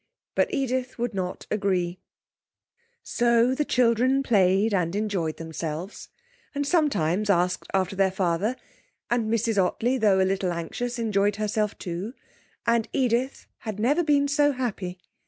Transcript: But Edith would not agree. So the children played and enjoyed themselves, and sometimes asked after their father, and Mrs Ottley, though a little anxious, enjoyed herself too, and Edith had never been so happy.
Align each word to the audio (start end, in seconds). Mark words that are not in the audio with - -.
But 0.33 0.51
Edith 0.51 0.97
would 0.97 1.13
not 1.13 1.45
agree. 1.51 1.99
So 3.03 3.53
the 3.53 3.63
children 3.63 4.23
played 4.23 4.73
and 4.73 4.95
enjoyed 4.95 5.37
themselves, 5.37 6.09
and 6.55 6.65
sometimes 6.65 7.29
asked 7.29 7.67
after 7.71 7.95
their 7.95 8.09
father, 8.09 8.55
and 9.11 9.29
Mrs 9.31 9.63
Ottley, 9.63 9.99
though 9.99 10.19
a 10.19 10.25
little 10.25 10.51
anxious, 10.51 10.97
enjoyed 10.97 11.35
herself 11.35 11.77
too, 11.77 12.15
and 12.65 12.89
Edith 12.91 13.45
had 13.59 13.79
never 13.79 14.03
been 14.03 14.27
so 14.27 14.53
happy. 14.53 14.97